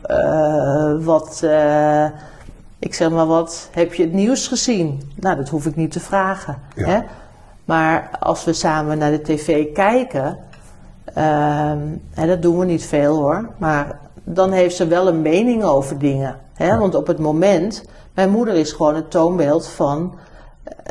[0.99, 1.43] wat,
[2.79, 5.11] ik zeg maar wat, heb je het nieuws gezien?
[5.15, 6.57] Nou, dat hoef ik niet te vragen.
[6.75, 6.85] Ja.
[6.87, 6.99] Hè?
[7.65, 10.37] Maar als we samen naar de tv kijken,
[11.13, 11.79] ehm,
[12.13, 15.97] en dat doen we niet veel hoor, maar dan heeft ze wel een mening over
[15.97, 16.39] dingen.
[16.53, 16.77] Hè?
[16.77, 17.83] Want op het moment,
[18.13, 20.13] mijn moeder is gewoon het toonbeeld van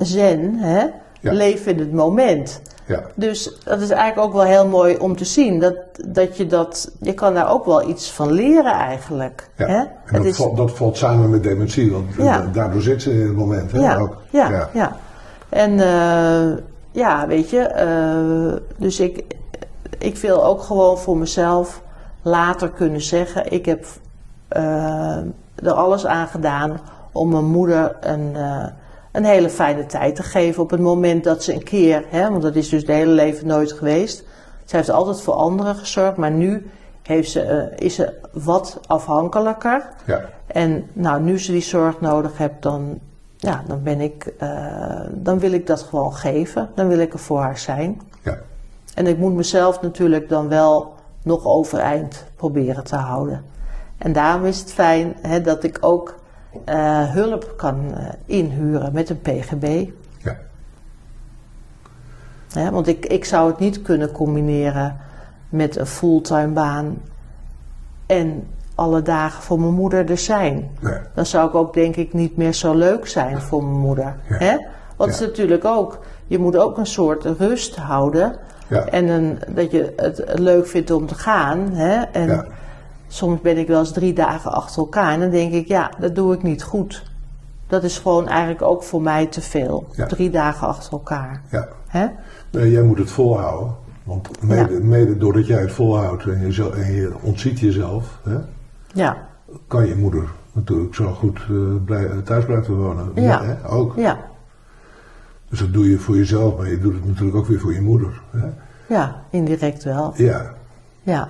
[0.02, 0.86] zen, hè?
[1.20, 1.32] Ja.
[1.32, 2.62] leef in het moment.
[2.86, 5.60] ja, Dus dat is eigenlijk ook wel heel mooi om te zien.
[5.60, 5.74] Dat,
[6.06, 9.48] dat je dat, je kan daar ook wel iets van leren eigenlijk.
[9.56, 9.66] ja.
[9.66, 9.76] Hè?
[9.76, 12.46] En dat, is- valt, dat valt samen met dementie, want eh, Ja.
[12.52, 13.72] daardoor zit ze in het moment.
[13.72, 14.16] Hè, ja, ook.
[14.30, 14.96] ja, ja,
[15.48, 16.58] En eh,
[16.90, 19.24] ja, weet je, eh, dus ik,
[19.98, 21.82] ik wil ook gewoon voor mezelf
[22.22, 23.86] later kunnen zeggen: ik heb
[24.48, 25.16] eh,
[25.54, 26.80] er alles aan gedaan
[27.12, 28.66] om mijn moeder een, eh,
[29.12, 30.62] een hele fijne tijd te geven.
[30.62, 33.46] Op het moment dat ze een keer, hè, want dat is dus de hele leven
[33.46, 34.24] nooit geweest.
[34.64, 36.70] Ze heeft altijd voor anderen gezorgd, maar nu
[37.02, 39.88] heeft ze, eh, is ze wat afhankelijker.
[40.04, 42.98] ja, En nou, nu ze die zorg nodig heeft, dan,
[43.36, 44.32] ja, dan, ben ik,
[45.10, 46.70] dan wil ik dat gewoon geven.
[46.74, 48.00] Dan wil ik er voor haar zijn.
[48.22, 48.38] ja,
[48.94, 53.44] En ik moet mezelf natuurlijk dan wel nog overeind proberen te houden.
[53.98, 56.14] En daarom is het fijn hè, dat ik ook
[56.64, 59.88] eh, hulp kan eh, inhuren met een PGB.
[60.22, 60.36] ja,
[62.52, 64.96] Hè, want ik, ik zou het niet kunnen combineren
[65.48, 66.98] met een fulltime baan
[68.06, 70.70] en alle dagen voor mijn moeder er zijn.
[70.80, 74.16] nee, Dan zou ik ook denk ik niet meer zo leuk zijn voor mijn moeder.
[74.28, 74.36] Ja.
[74.36, 74.56] Hè?
[74.96, 75.16] Want Ja.
[75.20, 78.36] is natuurlijk ook, je moet ook een soort rust houden.
[78.72, 81.70] Ja, En een, dat je het leuk vindt om te gaan.
[81.72, 82.00] Hè?
[82.02, 82.44] En ja,
[83.08, 85.12] soms ben ik wel eens drie dagen achter elkaar.
[85.12, 87.02] En dan denk ik, ja, dat doe ik niet goed.
[87.66, 89.86] Dat is gewoon eigenlijk ook voor mij te veel.
[89.92, 90.06] Ja.
[90.06, 91.42] Drie dagen achter elkaar.
[91.50, 91.68] ja.
[91.86, 92.06] Hè?
[92.50, 93.74] Nee, jij moet het volhouden.
[94.04, 98.36] Want mede, mede doordat jij het volhoudt en je, zo- en je ontziet jezelf, hè,
[98.94, 99.16] Ja,
[99.66, 103.10] kan je moeder natuurlijk zo goed eh, blij- thuis blijven wonen.
[103.14, 103.42] Ja.
[103.44, 103.92] hè, ook.
[103.96, 104.18] ja,
[105.52, 107.80] Dus dat doe je voor jezelf, maar je doet het natuurlijk ook weer voor je
[107.80, 108.20] moeder.
[108.30, 108.46] Hè?
[108.94, 110.12] ja, indirect wel.
[110.16, 110.54] Ja,
[111.02, 111.28] Ja,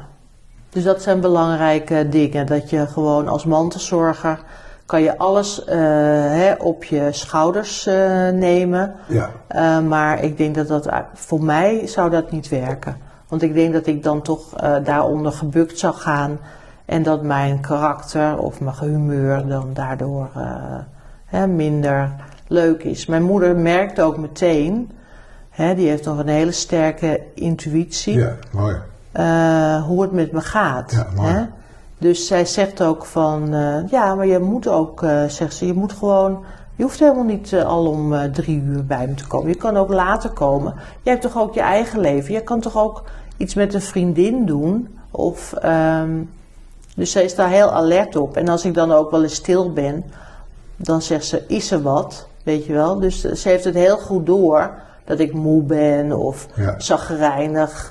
[0.70, 2.46] dus dat zijn belangrijke dingen.
[2.46, 4.44] Dat je gewoon als mantelzorger
[4.86, 7.94] kan je alles eh, hè, op je schouders eh,
[8.28, 8.94] nemen.
[9.08, 12.96] ja, Eh, maar ik denk dat dat voor mij zou dat niet werken.
[13.28, 14.48] Want ik denk dat ik dan toch
[14.84, 16.38] daaronder gebukt zou gaan.
[16.84, 20.30] En dat mijn karakter of mijn humeur dan daardoor
[21.24, 22.10] hè, minder
[22.52, 23.06] leuk is.
[23.06, 24.90] Mijn moeder merkt ook meteen,
[25.50, 28.76] hè, die heeft nog een hele sterke intuïtie ja, mooi.
[29.12, 30.90] eh, hoe het met me gaat.
[30.92, 31.28] Ja, mooi.
[31.32, 31.42] hè?
[31.98, 35.72] Dus zij zegt ook van, eh, ja, maar je moet ook, eh, zegt ze, je
[35.74, 36.44] moet gewoon,
[36.76, 39.48] je hoeft helemaal niet al om drie uur bij me te komen.
[39.48, 40.74] Je kan ook later komen.
[41.02, 42.34] Jij hebt toch ook je eigen leven.
[42.34, 43.02] Je kan toch ook
[43.36, 44.98] iets met een vriendin doen.
[45.10, 46.10] Of, ehm,
[46.96, 48.36] dus zij is daar heel alert op.
[48.36, 50.04] En als ik dan ook wel eens stil ben,
[50.76, 52.26] dan zegt ze, is er wat?
[52.42, 53.00] Weet je wel?
[53.00, 54.70] Dus eh, ze heeft het heel goed door
[55.04, 56.74] dat ik moe ben of Ja.
[56.80, 57.90] zagrijnig.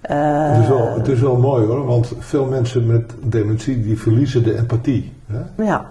[0.00, 3.98] Eh, Het is, wel, het is wel mooi hoor, want veel mensen met dementie die
[3.98, 5.12] verliezen de empathie.
[5.26, 5.64] Hè?
[5.64, 5.86] ja,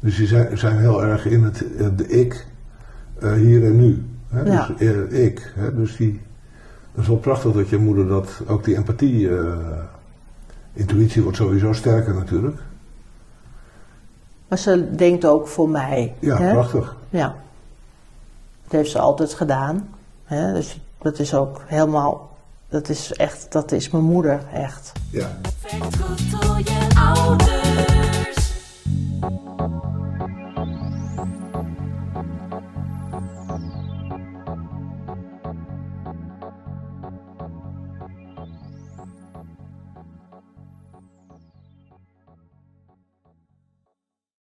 [0.00, 2.46] Dus die zijn, zijn heel erg in het eh, de ik,
[3.20, 4.04] eh, hier en nu.
[4.28, 4.42] Hè?
[4.42, 4.66] Ja.
[4.78, 5.52] Dus eh, ik.
[5.56, 5.74] Hè?
[5.74, 6.20] Dus die,
[6.94, 9.44] dat is wel prachtig dat je moeder dat, ook die empathie eh,
[10.72, 12.56] intuïtie wordt sowieso sterker natuurlijk.
[14.48, 16.14] Maar ze denkt ook voor mij.
[16.18, 16.52] Ja, hè?
[16.52, 16.96] prachtig.
[17.14, 17.34] Ja.
[18.62, 19.88] Dat heeft ze altijd gedaan.
[20.24, 20.52] Hè?
[20.52, 22.36] Dus dat is ook helemaal.
[22.68, 24.92] Dat is echt, dat is mijn moeder, echt.
[25.10, 25.28] Ja.
[26.64, 28.52] Je ouders.